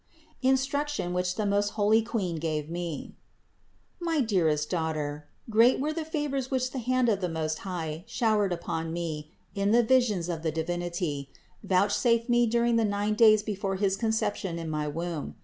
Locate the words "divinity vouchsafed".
10.51-12.29